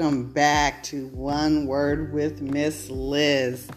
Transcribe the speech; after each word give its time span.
Welcome 0.00 0.32
back 0.32 0.82
to 0.84 1.08
One 1.08 1.66
Word 1.66 2.14
with 2.14 2.40
Miss 2.40 2.88
Liz. 2.88 3.68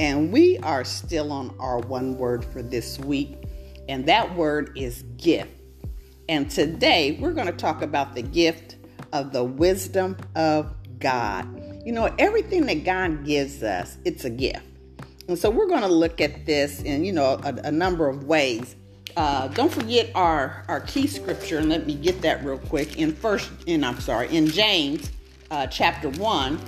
And 0.00 0.32
we 0.32 0.58
are 0.58 0.82
still 0.82 1.30
on 1.30 1.54
our 1.60 1.78
one 1.78 2.18
word 2.18 2.44
for 2.44 2.60
this 2.60 2.98
week, 2.98 3.44
and 3.88 4.04
that 4.06 4.34
word 4.34 4.72
is 4.74 5.04
gift. 5.16 5.52
And 6.28 6.50
today 6.50 7.18
we're 7.20 7.32
going 7.32 7.46
to 7.46 7.52
talk 7.52 7.82
about 7.82 8.16
the 8.16 8.22
gift 8.22 8.78
of 9.12 9.32
the 9.32 9.44
wisdom 9.44 10.16
of 10.34 10.74
God. 10.98 11.46
You 11.86 11.92
know, 11.92 12.12
everything 12.18 12.66
that 12.66 12.82
God 12.82 13.24
gives 13.24 13.62
us, 13.62 13.96
it's 14.04 14.24
a 14.24 14.30
gift. 14.30 14.66
And 15.28 15.38
so 15.38 15.50
we're 15.50 15.68
going 15.68 15.82
to 15.82 15.86
look 15.86 16.20
at 16.20 16.46
this 16.46 16.82
in, 16.82 17.04
you 17.04 17.12
know, 17.12 17.38
a, 17.44 17.54
a 17.66 17.70
number 17.70 18.08
of 18.08 18.24
ways. 18.24 18.74
Uh, 19.16 19.46
don't 19.46 19.70
forget 19.70 20.10
our, 20.16 20.64
our 20.66 20.80
key 20.80 21.06
scripture, 21.06 21.58
and 21.58 21.68
let 21.68 21.86
me 21.86 21.94
get 21.94 22.22
that 22.22 22.44
real 22.44 22.58
quick. 22.58 22.98
In 22.98 23.14
first, 23.14 23.52
in 23.66 23.84
I'm 23.84 24.00
sorry, 24.00 24.34
in 24.34 24.48
James 24.48 25.08
uh, 25.50 25.66
chapter 25.66 26.08
1 26.10 26.60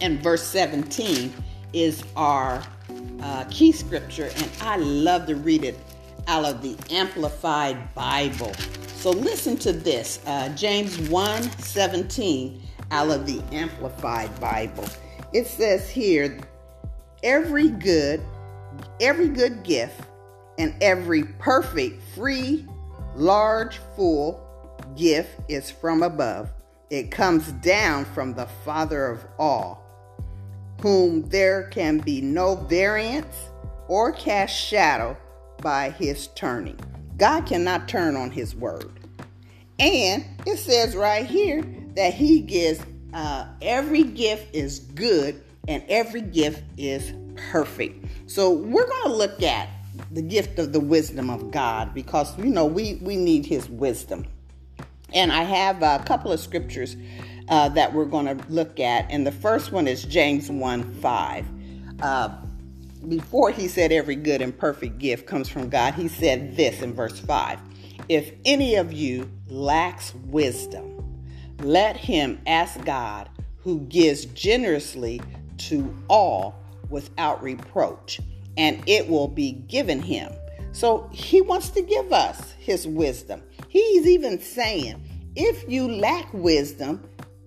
and 0.00 0.22
verse 0.22 0.46
17 0.46 1.32
is 1.72 2.02
our 2.16 2.62
uh, 3.22 3.44
key 3.50 3.72
scripture, 3.72 4.30
and 4.36 4.50
I 4.60 4.76
love 4.76 5.26
to 5.26 5.36
read 5.36 5.64
it 5.64 5.78
out 6.26 6.44
of 6.44 6.62
the 6.62 6.76
Amplified 6.92 7.94
Bible. 7.94 8.52
So 8.96 9.10
listen 9.10 9.56
to 9.58 9.72
this 9.72 10.20
uh, 10.26 10.48
James 10.50 10.98
1 11.08 11.42
17 11.58 12.62
out 12.90 13.10
of 13.10 13.26
the 13.26 13.42
Amplified 13.54 14.38
Bible. 14.40 14.84
It 15.32 15.46
says 15.46 15.88
here, 15.88 16.40
every 17.22 17.68
good, 17.68 18.20
every 19.00 19.28
good 19.28 19.62
gift 19.62 20.00
and 20.58 20.74
every 20.80 21.22
perfect, 21.38 22.02
free, 22.14 22.66
large, 23.14 23.78
full 23.94 24.44
gift 24.96 25.30
is 25.48 25.70
from 25.70 26.02
above 26.02 26.50
it 26.90 27.10
comes 27.10 27.52
down 27.52 28.04
from 28.04 28.34
the 28.34 28.46
Father 28.64 29.06
of 29.06 29.24
all, 29.38 29.84
whom 30.82 31.22
there 31.28 31.68
can 31.68 31.98
be 31.98 32.20
no 32.20 32.56
variance 32.56 33.48
or 33.88 34.12
cast 34.12 34.54
shadow 34.54 35.16
by 35.62 35.90
his 35.90 36.26
turning. 36.28 36.78
God 37.16 37.46
cannot 37.46 37.88
turn 37.88 38.16
on 38.16 38.30
his 38.30 38.54
word. 38.54 38.90
And 39.78 40.24
it 40.46 40.58
says 40.58 40.96
right 40.96 41.26
here 41.26 41.62
that 41.94 42.12
he 42.12 42.40
gives 42.40 42.80
uh, 43.14 43.46
every 43.62 44.02
gift 44.02 44.54
is 44.54 44.80
good 44.80 45.42
and 45.68 45.82
every 45.88 46.22
gift 46.22 46.62
is 46.76 47.12
perfect. 47.50 48.04
So 48.26 48.50
we're 48.50 48.86
going 48.86 49.02
to 49.04 49.12
look 49.12 49.42
at 49.42 49.68
the 50.10 50.22
gift 50.22 50.58
of 50.58 50.72
the 50.72 50.80
wisdom 50.80 51.30
of 51.30 51.50
God 51.50 51.94
because 51.94 52.36
you 52.38 52.46
know 52.46 52.64
we 52.64 52.94
we 53.02 53.16
need 53.16 53.46
his 53.46 53.68
wisdom. 53.68 54.24
And 55.12 55.32
I 55.32 55.42
have 55.42 55.82
a 55.82 56.02
couple 56.04 56.32
of 56.32 56.40
scriptures 56.40 56.96
uh, 57.48 57.68
that 57.70 57.92
we're 57.92 58.04
going 58.04 58.26
to 58.26 58.44
look 58.48 58.80
at. 58.80 59.10
And 59.10 59.26
the 59.26 59.32
first 59.32 59.72
one 59.72 59.88
is 59.88 60.04
James 60.04 60.50
1 60.50 60.94
5. 60.94 61.46
Uh, 62.00 62.36
before 63.08 63.50
he 63.50 63.66
said 63.66 63.92
every 63.92 64.16
good 64.16 64.42
and 64.42 64.56
perfect 64.56 64.98
gift 64.98 65.26
comes 65.26 65.48
from 65.48 65.68
God, 65.68 65.94
he 65.94 66.08
said 66.08 66.56
this 66.56 66.82
in 66.82 66.94
verse 66.94 67.18
5 67.18 67.58
If 68.08 68.32
any 68.44 68.76
of 68.76 68.92
you 68.92 69.30
lacks 69.48 70.14
wisdom, 70.26 71.24
let 71.60 71.96
him 71.96 72.40
ask 72.46 72.82
God, 72.84 73.28
who 73.58 73.80
gives 73.80 74.24
generously 74.26 75.20
to 75.58 75.94
all 76.08 76.54
without 76.88 77.42
reproach, 77.42 78.20
and 78.56 78.82
it 78.86 79.08
will 79.08 79.28
be 79.28 79.52
given 79.52 80.00
him. 80.00 80.32
So 80.72 81.08
he 81.12 81.40
wants 81.40 81.70
to 81.70 81.82
give 81.82 82.12
us 82.12 82.52
his 82.52 82.86
wisdom. 82.86 83.42
He's 83.68 84.06
even 84.06 84.40
saying, 84.40 85.02
if 85.36 85.68
you 85.68 85.90
lack 85.90 86.32
wisdom, 86.32 87.02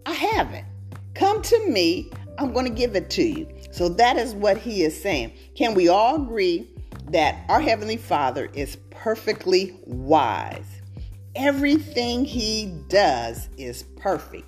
I 0.06 0.14
have 0.14 0.54
it. 0.54 0.66
Come 1.14 1.42
to 1.44 1.70
me, 1.70 2.12
I'm 2.38 2.54
going 2.54 2.66
to 2.66 2.72
give 2.72 2.96
it 2.96 3.10
to 3.12 3.24
you. 3.24 3.48
So 3.72 3.90
that 3.90 4.18
is 4.18 4.34
what 4.34 4.58
he 4.58 4.84
is 4.84 5.00
saying. 5.00 5.34
Can 5.56 5.74
we 5.74 5.90
all 5.90 6.16
agree 6.16 6.70
that 7.10 7.46
our 7.50 7.62
Heavenly 7.62 7.98
Father 7.98 8.50
is 8.54 8.78
perfectly 8.90 9.78
wise? 9.86 10.82
Everything 11.36 12.26
he 12.26 12.74
does 12.88 13.50
is 13.58 13.84
perfect. 13.98 14.46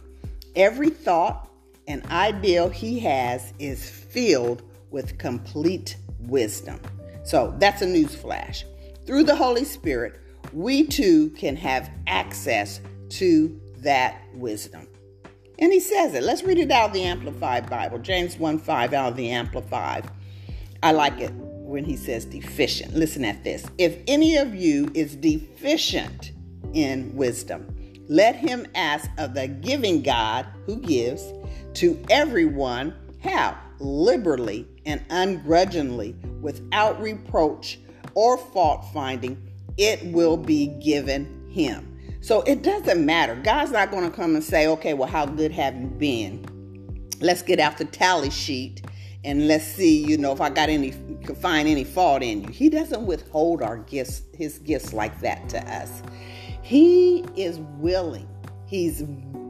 Every 0.56 0.90
thought 0.90 1.50
and 1.88 2.06
ideal 2.08 2.70
he 2.70 3.00
has 3.00 3.54
is 3.60 3.90
filled 3.90 4.62
with 4.92 5.18
complete 5.18 5.98
wisdom. 6.20 6.80
So 7.26 7.56
that's 7.58 7.82
a 7.82 7.88
news 7.88 8.16
flash. 8.16 8.66
Through 9.06 9.24
the 9.24 9.36
Holy 9.36 9.66
Spirit, 9.66 10.20
we 10.54 10.86
too 10.86 11.32
can 11.32 11.56
have 11.56 11.90
access 12.08 12.80
to 13.10 13.60
that 13.78 14.22
wisdom. 14.34 14.88
And 15.60 15.72
he 15.72 15.80
says 15.80 16.14
it. 16.14 16.24
Let's 16.24 16.44
read 16.44 16.58
it 16.58 16.72
out 16.72 16.90
of 16.90 16.94
the 16.94 17.04
Amplified 17.04 17.70
Bible. 17.70 18.00
James 18.00 18.38
1 18.38 18.60
5 18.60 18.94
out 18.94 19.12
of 19.12 19.18
the 19.18 19.30
Amplified. 19.30 20.10
I 20.84 20.92
like 20.92 21.20
it 21.20 21.32
when 21.34 21.84
he 21.84 21.96
says 21.96 22.26
deficient. 22.26 22.94
Listen 22.94 23.26
at 23.26 23.44
this. 23.44 23.66
If 23.78 23.98
any 24.08 24.38
of 24.38 24.54
you 24.54 24.92
is 24.94 25.16
deficient 25.16 26.32
in 26.74 27.16
wisdom, 27.16 27.74
let 28.08 28.36
him 28.36 28.68
ask 28.76 29.10
of 29.18 29.34
the 29.34 29.48
giving 29.48 30.04
God 30.04 30.46
who 30.66 30.78
gives 30.78 31.24
to 31.76 32.00
everyone 32.10 32.94
how? 33.22 33.58
Liberally 33.80 34.68
and 34.86 35.04
ungrudgingly, 35.10 36.16
without 36.42 37.02
reproach 37.02 37.80
or 38.14 38.38
fault 38.38 38.86
finding, 38.94 39.42
it 39.78 40.04
will 40.06 40.38
be 40.38 40.68
given 40.68 41.50
him. 41.50 41.92
So 42.22 42.42
it 42.44 42.64
doesn't 42.64 43.06
matter. 43.06 43.36
God's 43.36 43.72
not 43.72 43.92
going 43.92 44.10
to 44.10 44.16
come 44.16 44.36
and 44.36 44.44
say, 44.44 44.68
okay, 44.68 44.94
well, 44.94 45.10
how 45.10 45.26
good 45.26 45.52
have 45.52 45.76
you 45.76 45.88
been? 45.88 47.10
Let's 47.22 47.42
get 47.42 47.60
out 47.60 47.78
the 47.78 47.86
tally 47.86 48.30
sheet 48.30 48.82
and 49.24 49.48
let's 49.48 49.66
see, 49.66 50.04
you 50.06 50.18
know, 50.18 50.32
if 50.32 50.40
I 50.40 50.50
got 50.50 50.70
any, 50.70 50.92
can 50.92 51.36
find 51.36 51.68
any 51.68 51.84
fault 51.84 52.22
in 52.22 52.42
you. 52.42 52.50
He 52.50 52.70
doesn't 52.70 53.06
withhold 53.06 53.64
our 53.64 53.78
gifts, 53.78 54.22
his 54.34 54.60
gifts 54.60 54.94
like 54.94 55.20
that 55.22 55.50
to 55.50 55.60
us. 55.72 56.04
He 56.62 57.26
is 57.36 57.60
willing. 57.80 58.28
He's 58.68 59.04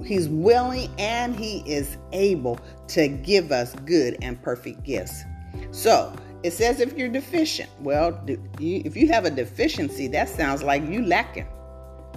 he's 0.05 0.27
willing 0.29 0.89
and 0.97 1.35
he 1.35 1.63
is 1.65 1.97
able 2.11 2.59
to 2.89 3.07
give 3.07 3.51
us 3.51 3.73
good 3.85 4.17
and 4.21 4.41
perfect 4.41 4.83
gifts. 4.83 5.23
So, 5.71 6.15
it 6.43 6.53
says 6.53 6.79
if 6.79 6.95
you're 6.95 7.09
deficient. 7.09 7.69
Well, 7.79 8.23
if 8.59 8.95
you 8.95 9.07
have 9.07 9.25
a 9.25 9.31
deficiency, 9.31 10.07
that 10.09 10.29
sounds 10.29 10.61
like 10.61 10.83
you 10.87 11.03
lacking, 11.03 11.47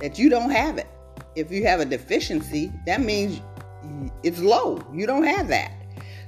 that 0.01 0.19
you 0.19 0.29
don't 0.29 0.51
have 0.51 0.77
it. 0.77 0.87
If 1.35 1.51
you 1.51 1.65
have 1.67 1.81
a 1.81 1.85
deficiency, 1.85 2.71
that 2.85 3.01
means 3.01 3.41
it's 4.23 4.41
low. 4.41 4.85
You 4.93 5.07
don't 5.07 5.25
have 5.25 5.49
that. 5.49 5.73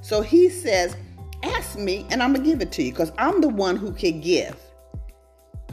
So 0.01 0.23
he 0.23 0.49
says, 0.49 0.97
Ask 1.43 1.79
me, 1.79 2.07
and 2.11 2.23
I'm 2.23 2.33
going 2.33 2.45
to 2.45 2.51
give 2.51 2.61
it 2.61 2.73
to 2.73 2.83
you 2.83 2.93
because 2.93 3.13
I'm 3.17 3.41
the 3.41 3.49
one 3.49 3.77
who 3.77 3.93
can 3.93 4.21
give. 4.21 4.57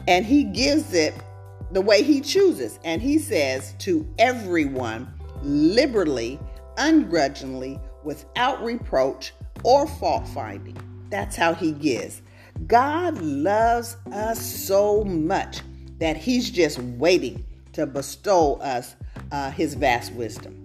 And 0.07 0.25
he 0.25 0.43
gives 0.45 0.93
it 0.93 1.13
the 1.71 1.81
way 1.81 2.03
he 2.03 2.21
chooses. 2.21 2.79
And 2.85 3.01
he 3.01 3.17
says 3.19 3.73
to 3.79 4.07
everyone, 4.17 5.13
liberally, 5.41 6.39
ungrudgingly, 6.77 7.79
without 8.03 8.63
reproach 8.63 9.33
or 9.63 9.87
fault 9.87 10.27
finding. 10.27 10.77
That's 11.09 11.35
how 11.35 11.53
he 11.53 11.71
gives. 11.71 12.21
God 12.65 13.21
loves 13.21 13.97
us 14.11 14.39
so 14.39 15.03
much 15.03 15.59
that 15.99 16.17
he's 16.17 16.49
just 16.49 16.79
waiting 16.79 17.45
to 17.73 17.85
bestow 17.85 18.55
us 18.55 18.95
uh, 19.31 19.51
his 19.51 19.75
vast 19.75 20.13
wisdom. 20.13 20.63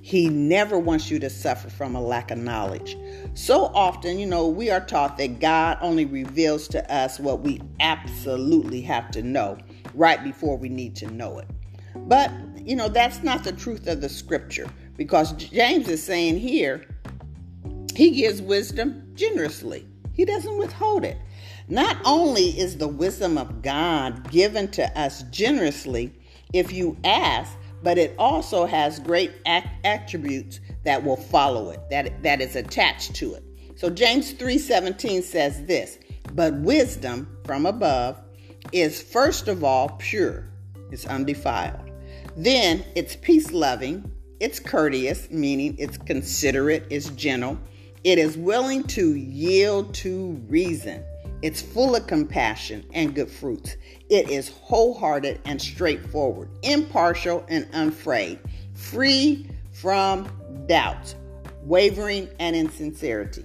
He 0.00 0.28
never 0.28 0.78
wants 0.78 1.10
you 1.10 1.18
to 1.18 1.28
suffer 1.28 1.68
from 1.68 1.96
a 1.96 2.00
lack 2.00 2.30
of 2.30 2.38
knowledge. 2.38 2.96
So 3.34 3.64
often, 3.74 4.20
you 4.20 4.26
know, 4.26 4.46
we 4.46 4.70
are 4.70 4.80
taught 4.80 5.18
that 5.18 5.40
God 5.40 5.78
only 5.80 6.04
reveals 6.04 6.68
to 6.68 6.94
us 6.94 7.18
what 7.18 7.40
we 7.40 7.60
absolutely 7.80 8.80
have 8.82 9.10
to 9.10 9.22
know 9.22 9.58
right 9.94 10.22
before 10.22 10.56
we 10.56 10.68
need 10.68 10.94
to 10.96 11.10
know 11.10 11.40
it. 11.40 11.48
But, 11.96 12.30
you 12.56 12.76
know, 12.76 12.88
that's 12.88 13.22
not 13.22 13.44
the 13.44 13.52
truth 13.52 13.86
of 13.86 14.00
the 14.00 14.08
scripture 14.08 14.68
because 14.96 15.32
James 15.32 15.88
is 15.88 16.02
saying 16.02 16.38
here, 16.38 16.86
he 17.94 18.10
gives 18.10 18.42
wisdom 18.42 19.10
generously, 19.14 19.86
he 20.12 20.24
doesn't 20.24 20.58
withhold 20.58 21.04
it. 21.04 21.18
Not 21.68 21.96
only 22.04 22.58
is 22.58 22.76
the 22.76 22.88
wisdom 22.88 23.36
of 23.36 23.62
God 23.62 24.30
given 24.30 24.70
to 24.72 24.98
us 24.98 25.24
generously 25.24 26.12
if 26.52 26.72
you 26.72 26.96
ask, 27.04 27.52
but 27.82 27.98
it 27.98 28.14
also 28.18 28.66
has 28.66 29.00
great 29.00 29.32
attributes 29.84 30.60
that 30.84 31.02
will 31.02 31.16
follow 31.16 31.70
it, 31.70 31.80
that, 31.90 32.22
that 32.22 32.40
is 32.40 32.56
attached 32.56 33.14
to 33.16 33.34
it. 33.34 33.42
So 33.76 33.90
James 33.90 34.32
3:17 34.32 35.22
says 35.22 35.64
this, 35.66 35.98
but 36.32 36.54
wisdom 36.54 37.36
from 37.44 37.66
above 37.66 38.20
is 38.72 39.02
first 39.02 39.48
of 39.48 39.64
all 39.64 39.90
pure, 39.98 40.48
it's 40.90 41.06
undefiled. 41.06 41.90
Then 42.36 42.84
it's 42.94 43.16
peace 43.16 43.52
loving, 43.52 44.10
it's 44.40 44.60
courteous, 44.60 45.30
meaning 45.30 45.76
it's 45.78 45.98
considerate, 45.98 46.84
it's 46.90 47.10
gentle 47.10 47.58
it 48.06 48.20
is 48.20 48.38
willing 48.38 48.84
to 48.84 49.16
yield 49.16 49.92
to 49.94 50.40
reason. 50.46 51.02
It's 51.42 51.60
full 51.60 51.96
of 51.96 52.06
compassion 52.06 52.86
and 52.94 53.12
good 53.12 53.28
fruits. 53.28 53.76
It 54.08 54.30
is 54.30 54.48
wholehearted 54.48 55.40
and 55.44 55.60
straightforward, 55.60 56.48
impartial 56.62 57.44
and 57.48 57.66
unafraid, 57.72 58.38
free 58.74 59.50
from 59.72 60.28
doubts, 60.68 61.16
wavering, 61.64 62.28
and 62.38 62.54
insincerity. 62.54 63.44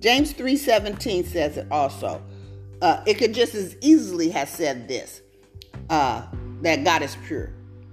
James 0.00 0.32
3:17 0.32 1.24
says 1.24 1.56
it 1.56 1.68
also. 1.70 2.20
Uh, 2.82 3.00
it 3.06 3.14
could 3.14 3.32
just 3.32 3.54
as 3.54 3.76
easily 3.80 4.30
have 4.30 4.48
said 4.48 4.88
this: 4.88 5.22
uh, 5.88 6.26
that 6.64 6.84
God 6.84 7.02
is 7.02 7.16
pure, 7.26 7.50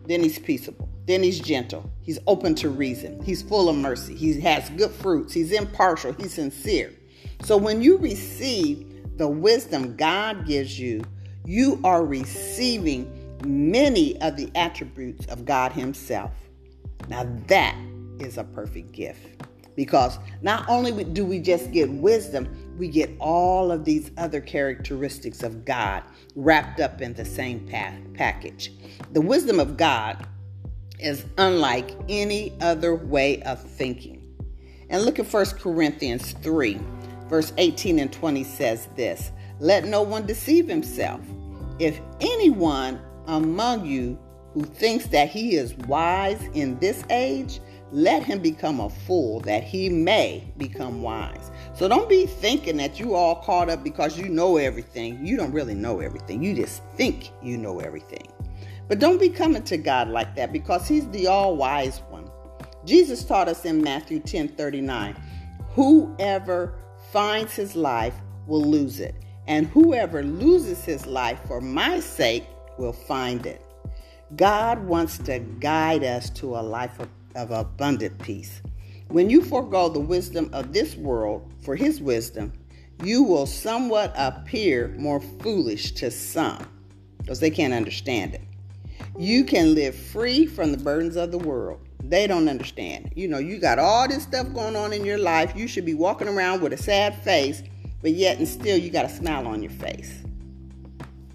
then 0.08 0.24
He's 0.24 0.40
peaceable, 0.40 0.90
then 1.06 1.22
He's 1.22 1.40
gentle, 1.40 1.90
He's 2.02 2.20
open 2.28 2.56
to 2.56 2.70
reason, 2.70 3.22
He's 3.24 3.42
full 3.42 3.70
of 3.70 3.76
mercy, 3.76 4.16
He 4.16 4.40
has 4.42 4.70
good 4.72 4.92
fruits, 4.92 5.34
He's 5.34 5.52
impartial, 5.52 6.14
He's 6.14 6.34
sincere. 6.34 6.92
So 7.44 7.58
when 7.58 7.82
you 7.82 7.98
receive 7.98 9.18
the 9.18 9.28
wisdom 9.28 9.96
God 9.96 10.48
gives 10.48 10.80
you, 10.80 11.02
you 11.46 11.80
are 11.84 12.06
receiving 12.06 13.12
many 13.46 14.20
of 14.22 14.38
the 14.38 14.50
attributes 14.56 15.26
of 15.28 15.46
God 15.46 15.72
Himself. 15.72 16.32
Now, 17.10 17.28
that 17.48 17.76
is 18.20 18.38
a 18.38 18.44
perfect 18.44 18.92
gift. 18.92 19.44
Because 19.76 20.20
not 20.42 20.68
only 20.70 21.04
do 21.04 21.26
we 21.26 21.40
just 21.40 21.72
get 21.72 21.90
wisdom, 21.90 22.71
we 22.82 22.88
get 22.88 23.12
all 23.20 23.72
of 23.72 23.86
these 23.86 24.10
other 24.18 24.42
characteristics 24.42 25.44
of 25.44 25.66
God 25.66 26.02
wrapped 26.36 26.80
up 26.80 27.00
in 27.00 27.14
the 27.14 27.24
same 27.24 27.60
pa- 27.68 27.94
package. 28.16 28.74
The 29.12 29.22
wisdom 29.22 29.60
of 29.60 29.78
God 29.78 30.26
is 30.98 31.24
unlike 31.38 31.92
any 32.10 32.58
other 32.60 32.96
way 32.96 33.44
of 33.44 33.62
thinking. 33.62 34.36
And 34.90 35.06
look 35.06 35.20
at 35.20 35.32
1 35.32 35.46
Corinthians 35.60 36.32
3, 36.42 36.82
verse 37.30 37.54
18 37.60 38.00
and 38.00 38.12
20 38.12 38.44
says 38.46 38.88
this 38.96 39.30
Let 39.60 39.86
no 39.86 40.02
one 40.02 40.26
deceive 40.26 40.68
himself. 40.68 41.22
If 41.78 42.02
anyone 42.20 43.00
among 43.28 43.86
you 43.86 44.18
who 44.56 44.64
thinks 44.64 45.06
that 45.10 45.30
he 45.30 45.56
is 45.56 45.76
wise 45.86 46.42
in 46.56 46.80
this 46.80 47.04
age, 47.12 47.60
let 47.92 48.24
him 48.24 48.40
become 48.40 48.80
a 48.80 48.90
fool 48.90 49.40
that 49.42 49.64
he 49.64 49.90
may 49.90 50.52
become 50.58 51.02
wise. 51.02 51.52
So 51.74 51.88
don't 51.88 52.10
be 52.10 52.26
thinking 52.26 52.78
that 52.78 53.00
you 53.00 53.16
all 53.16 53.36
caught 53.36 53.70
up 53.70 53.84
because 53.84 54.18
you 54.18 54.30
know 54.30 54.58
everything. 54.58 55.26
You 55.26 55.38
don't 55.38 55.52
really 55.52 55.76
know 55.76 56.00
everything. 56.00 56.42
You 56.44 56.56
just 56.56 56.84
think 56.96 57.32
you 57.42 57.58
know 57.58 57.80
everything. 57.80 58.28
But 58.88 59.00
don't 59.00 59.20
be 59.20 59.30
coming 59.30 59.64
to 59.64 59.78
God 59.78 60.10
like 60.10 60.36
that 60.36 60.52
because 60.52 60.88
he's 60.88 61.08
the 61.10 61.28
all 61.28 61.56
wise 61.56 62.02
one. 62.10 62.30
Jesus 62.86 63.24
taught 63.24 63.48
us 63.48 63.66
in 63.66 63.82
Matthew 63.82 64.20
10 64.20 64.50
39 64.50 65.16
whoever 65.74 66.76
finds 67.12 67.56
his 67.56 67.76
life 67.76 68.16
will 68.48 68.64
lose 68.64 69.00
it, 69.00 69.16
and 69.48 69.68
whoever 69.68 70.24
loses 70.24 70.84
his 70.84 71.06
life 71.06 71.40
for 71.48 71.62
my 71.62 72.00
sake 72.00 72.46
will 72.78 72.94
find 72.94 73.46
it. 73.46 73.62
God 74.36 74.84
wants 74.86 75.18
to 75.20 75.40
guide 75.40 76.04
us 76.04 76.30
to 76.32 76.56
a 76.56 76.62
life 76.62 77.00
of, 77.00 77.10
of 77.36 77.52
abundant 77.52 78.18
peace. 78.20 78.62
When 79.08 79.30
you 79.30 79.44
forego 79.44 79.90
the 79.90 80.00
wisdom 80.00 80.50
of 80.54 80.74
this 80.74 80.96
world 80.96 81.52
for 81.64 81.76
his 81.76 82.02
wisdom, 82.02 82.54
you 83.04 83.24
will 83.24 83.46
somewhat 83.46 84.14
appear 84.16 84.96
more 84.98 85.20
foolish 85.20 85.92
to 85.94 86.12
some 86.12 86.66
because 87.18 87.40
they 87.40 87.50
can't 87.50 87.74
understand 87.74 88.36
it. 88.36 88.42
You 89.18 89.44
can 89.44 89.76
live 89.76 89.96
free 89.96 90.46
from 90.46 90.72
the 90.72 90.78
burdens 90.78 91.16
of 91.16 91.32
the 91.32 91.38
world. 91.38 91.80
They 92.04 92.28
don't 92.28 92.48
understand. 92.48 93.12
You 93.16 93.28
know, 93.28 93.38
you 93.38 93.60
got 93.60 93.80
all 93.80 94.08
this 94.08 94.24
stuff 94.24 94.54
going 94.54 94.76
on 94.76 94.94
in 94.94 95.06
your 95.06 95.18
life. 95.18 95.54
You 95.56 95.68
should 95.68 95.86
be 95.86 95.94
walking 95.94 96.28
around 96.28 96.62
with 96.62 96.74
a 96.74 96.78
sad 96.78 97.16
face, 97.24 97.64
but 98.02 98.12
yet 98.12 98.38
and 98.38 98.48
still 98.48 98.78
you 98.78 98.90
got 98.90 99.06
a 99.06 99.10
smile 99.10 99.48
on 99.48 99.62
your 99.62 99.72
face. 99.72 100.22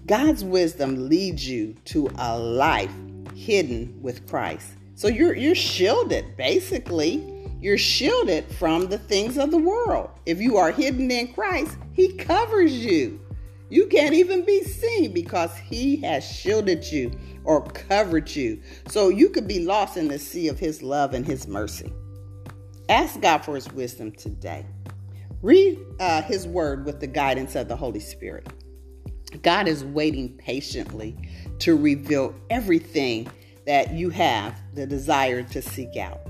God's 0.05 0.43
wisdom 0.43 1.09
leads 1.09 1.47
you 1.47 1.75
to 1.85 2.09
a 2.17 2.37
life 2.37 2.91
hidden 3.35 3.99
with 4.01 4.27
Christ. 4.27 4.71
So 4.97 5.07
you're 5.07 5.35
you're 5.35 5.53
shielded 5.53 6.35
basically. 6.37 7.23
You're 7.61 7.77
shielded 7.77 8.51
from 8.55 8.87
the 8.87 8.97
things 8.97 9.37
of 9.37 9.51
the 9.51 9.57
world. 9.57 10.09
If 10.25 10.41
you 10.41 10.57
are 10.57 10.71
hidden 10.71 11.11
in 11.11 11.33
Christ, 11.33 11.77
he 11.93 12.13
covers 12.13 12.73
you. 12.73 13.19
You 13.69 13.85
can't 13.87 14.15
even 14.15 14.43
be 14.43 14.63
seen 14.63 15.13
because 15.13 15.55
he 15.55 15.97
has 15.97 16.25
shielded 16.25 16.83
you 16.83 17.11
or 17.43 17.63
covered 17.63 18.35
you. 18.35 18.59
So 18.87 19.09
you 19.09 19.29
could 19.29 19.47
be 19.47 19.59
lost 19.59 19.97
in 19.97 20.07
the 20.07 20.17
sea 20.17 20.47
of 20.47 20.57
his 20.57 20.81
love 20.81 21.13
and 21.13 21.25
his 21.25 21.47
mercy. 21.47 21.93
Ask 22.89 23.21
God 23.21 23.45
for 23.45 23.53
his 23.53 23.71
wisdom 23.71 24.11
today. 24.13 24.65
Read 25.43 25.77
uh, 25.99 26.23
his 26.23 26.47
word 26.47 26.85
with 26.85 26.99
the 26.99 27.07
guidance 27.07 27.53
of 27.53 27.67
the 27.67 27.75
Holy 27.75 27.99
Spirit. 27.99 28.47
God 29.43 29.67
is 29.67 29.83
waiting 29.83 30.35
patiently 30.37 31.15
to 31.59 31.75
reveal 31.75 32.33
everything 32.49 33.29
that 33.67 33.91
you 33.91 34.09
have 34.09 34.59
the 34.73 34.87
desire 34.87 35.43
to 35.43 35.61
seek 35.61 35.97
out. 35.97 36.21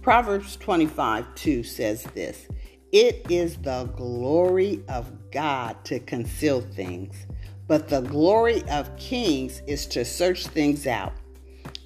Proverbs 0.00 0.56
25 0.56 1.34
2 1.34 1.62
says 1.64 2.04
this 2.14 2.46
It 2.92 3.26
is 3.28 3.56
the 3.58 3.90
glory 3.96 4.82
of 4.88 5.12
God 5.32 5.84
to 5.84 5.98
conceal 5.98 6.60
things, 6.60 7.26
but 7.66 7.88
the 7.88 8.00
glory 8.00 8.62
of 8.70 8.96
kings 8.96 9.60
is 9.66 9.86
to 9.88 10.04
search 10.04 10.46
things 10.46 10.86
out. 10.86 11.12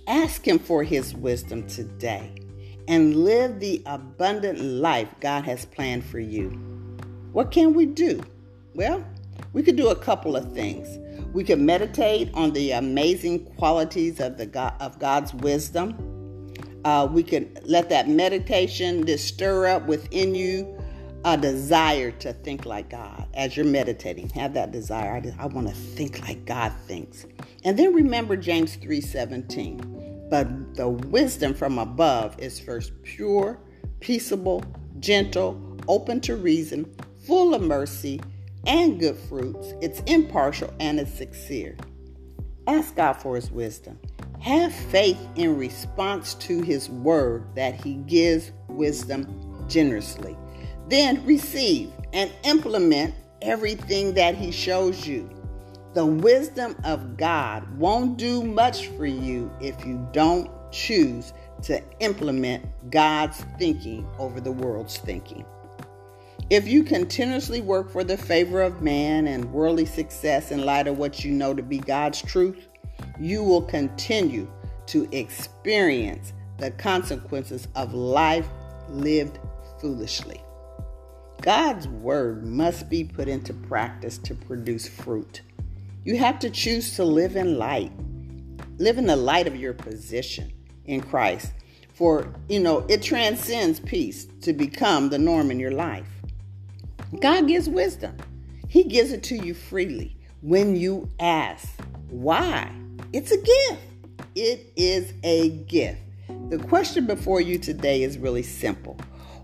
Ask 0.07 0.47
Him 0.47 0.59
for 0.59 0.85
His 0.85 1.15
wisdom 1.15 1.67
today 1.67 2.35
and 2.87 3.25
live 3.25 3.61
the 3.61 3.83
abundant 3.87 4.61
life 4.61 5.09
God 5.21 5.45
has 5.45 5.65
planned 5.65 6.05
for 6.05 6.19
you. 6.19 6.51
What 7.33 7.51
can 7.51 7.73
we 7.73 7.87
do? 7.87 8.23
Well, 8.75 9.05
we 9.53 9.63
could 9.63 9.77
do 9.77 9.89
a 9.89 9.97
couple 9.97 10.37
of 10.37 10.53
things. 10.53 10.99
We 11.33 11.45
could 11.45 11.61
meditate 11.61 12.31
on 12.35 12.53
the 12.53 12.73
amazing 12.73 13.45
qualities 13.57 14.21
of 14.21 14.37
the 14.37 14.47
God, 14.47 14.75
of 14.81 14.99
God's 14.99 15.33
wisdom. 15.35 16.55
Uh, 16.85 17.09
we 17.11 17.23
could 17.23 17.61
let 17.65 17.89
that 17.91 18.09
meditation 18.09 19.05
just 19.07 19.29
stir 19.29 19.67
up 19.67 19.87
within 19.87 20.35
you 20.35 20.77
a 21.25 21.37
desire 21.37 22.11
to 22.11 22.33
think 22.33 22.65
like 22.65 22.91
God 22.91 23.27
as 23.35 23.57
you're 23.57 23.67
meditating. 23.67 24.31
Have 24.31 24.55
that 24.55 24.73
desire. 24.73 25.13
I, 25.13 25.43
I 25.43 25.47
want 25.47 25.69
to 25.69 25.75
think 25.75 26.21
like 26.23 26.45
God 26.47 26.73
thinks. 26.87 27.27
And 27.65 27.79
then 27.79 27.93
remember 27.93 28.37
James 28.37 28.77
3:17. 28.77 30.31
But 30.31 30.75
the 30.75 30.89
wisdom 30.89 31.55
from 31.55 31.79
above 31.79 32.39
is 32.39 32.61
first 32.61 32.93
pure, 33.03 33.59
peaceable, 33.99 34.63
gentle, 35.01 35.61
open 35.89 36.21
to 36.21 36.37
reason, 36.37 36.95
full 37.27 37.53
of 37.53 37.63
mercy 37.63 38.21
and 38.67 38.99
good 39.01 39.17
fruits. 39.17 39.75
It's 39.81 40.01
impartial 40.01 40.73
and 40.81 41.01
it's 41.01 41.15
sincere. 41.15 41.77
Ask 42.67 42.97
God 42.97 43.15
for 43.15 43.37
his 43.37 43.51
wisdom. 43.51 43.99
Have 44.41 44.73
faith 44.73 45.19
in 45.37 45.57
response 45.59 46.35
to 46.35 46.63
his 46.63 46.89
word 46.89 47.45
that 47.55 47.75
he 47.75 47.95
gives 47.95 48.53
wisdom 48.69 49.67
generously. 49.69 50.37
Then 50.89 51.25
receive 51.27 51.91
and 52.13 52.31
implement 52.45 53.15
everything 53.43 54.15
that 54.15 54.35
he 54.35 54.51
shows 54.51 55.07
you. 55.07 55.29
The 55.93 56.07
wisdom 56.07 56.77
of 56.85 57.17
God 57.17 57.69
won't 57.77 58.17
do 58.17 58.45
much 58.45 58.89
for 58.89 59.07
you 59.07 59.51
if 59.61 59.85
you 59.85 60.07
don't 60.13 60.51
choose 60.71 61.33
to 61.63 61.83
implement 61.99 62.65
God's 62.91 63.45
thinking 63.59 64.07
over 64.19 64.41
the 64.41 64.53
world's 64.53 64.99
thinking. 64.99 65.45
If 66.51 66.67
you 66.67 66.83
continuously 66.83 67.61
work 67.61 67.93
for 67.93 68.03
the 68.03 68.17
favor 68.17 68.61
of 68.61 68.83
man 68.83 69.29
and 69.29 69.53
worldly 69.53 69.87
success 69.87 70.51
in 70.51 70.65
light 70.65 70.89
of 70.89 70.99
what 70.99 71.25
you 71.25 71.31
know 71.31 71.55
to 71.55 71.63
be 71.63 71.79
God's 71.79 72.21
truth, 72.21 72.67
you 73.21 73.45
will 73.45 73.63
continue 73.63 74.51
to 74.87 75.09
experience 75.17 76.33
the 76.59 76.73
consequences 76.73 77.69
of 77.77 77.95
life 77.95 78.49
lived 78.89 79.39
foolishly. 79.81 80.43
God's 81.41 81.87
word 81.87 82.45
must 82.45 82.91
be 82.91 83.05
put 83.05 83.29
into 83.29 83.55
practice 83.55 84.19
to 84.19 84.35
produce 84.35 84.89
fruit. 84.89 85.43
You 86.03 86.17
have 86.17 86.41
to 86.41 86.51
choose 86.51 86.97
to 86.97 87.05
live 87.05 87.37
in 87.37 87.59
light. 87.59 87.93
Live 88.79 88.99
in 88.99 89.07
the 89.07 89.15
light 89.15 89.47
of 89.47 89.55
your 89.55 89.73
position 89.73 90.53
in 90.87 91.01
Christ. 91.01 91.53
For, 91.95 92.35
you 92.49 92.59
know, 92.59 92.85
it 92.89 93.05
transcends 93.05 93.79
peace 93.79 94.27
to 94.41 94.53
become 94.53 95.11
the 95.11 95.19
norm 95.19 95.53
in 95.53 95.61
your 95.61 95.71
life. 95.71 96.09
God 97.19 97.49
gives 97.49 97.69
wisdom. 97.69 98.17
He 98.69 98.85
gives 98.85 99.11
it 99.11 99.23
to 99.25 99.35
you 99.35 99.55
freely 99.55 100.17
when 100.43 100.77
you 100.77 101.11
ask. 101.19 101.69
Why? 102.09 102.71
It's 103.13 103.33
a 103.33 103.37
gift. 103.37 103.83
It 104.35 104.73
is 104.77 105.13
a 105.25 105.51
gift. 105.51 106.01
The 106.51 106.59
question 106.59 107.07
before 107.07 107.41
you 107.41 107.59
today 107.59 108.03
is 108.03 108.19
really 108.19 108.43
simple 108.43 108.97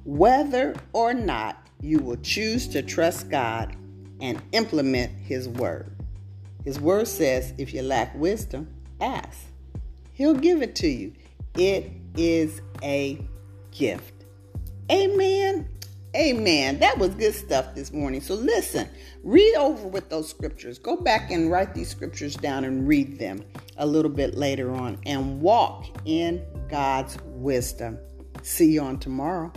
whether 0.04 0.74
or 0.92 1.12
not 1.12 1.66
you 1.80 1.98
will 1.98 2.16
choose 2.18 2.68
to 2.68 2.82
trust 2.82 3.28
God 3.28 3.74
and 4.20 4.40
implement 4.52 5.10
His 5.12 5.48
word. 5.48 5.90
His 6.64 6.80
word 6.80 7.08
says, 7.08 7.52
if 7.58 7.74
you 7.74 7.82
lack 7.82 8.14
wisdom, 8.16 8.72
ask. 9.00 9.46
He'll 10.12 10.34
give 10.34 10.62
it 10.62 10.76
to 10.76 10.88
you. 10.88 11.12
It 11.54 11.90
is 12.16 12.60
a 12.82 13.20
gift. 13.72 14.15
Amen. 16.16 16.78
That 16.78 16.96
was 16.96 17.10
good 17.10 17.34
stuff 17.34 17.74
this 17.74 17.92
morning. 17.92 18.22
So 18.22 18.34
listen, 18.34 18.88
read 19.22 19.54
over 19.56 19.86
with 19.86 20.08
those 20.08 20.30
scriptures. 20.30 20.78
Go 20.78 20.96
back 20.96 21.30
and 21.30 21.50
write 21.50 21.74
these 21.74 21.90
scriptures 21.90 22.36
down 22.36 22.64
and 22.64 22.88
read 22.88 23.18
them 23.18 23.44
a 23.76 23.86
little 23.86 24.10
bit 24.10 24.34
later 24.34 24.72
on 24.72 24.98
and 25.04 25.42
walk 25.42 25.84
in 26.06 26.42
God's 26.70 27.18
wisdom. 27.24 27.98
See 28.42 28.72
you 28.72 28.80
on 28.80 28.98
tomorrow. 28.98 29.52